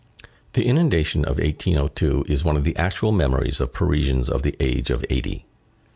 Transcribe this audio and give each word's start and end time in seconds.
The 0.53 0.65
inundation 0.65 1.25
of 1.25 1.37
1802 1.37 2.25
is 2.27 2.43
one 2.43 2.57
of 2.57 2.63
the 2.63 2.75
actual 2.75 3.11
memories 3.11 3.61
of 3.61 3.71
Parisians 3.71 4.31
of 4.31 4.41
the 4.41 4.55
age 4.59 4.89
of 4.89 5.05
eighty. 5.11 5.45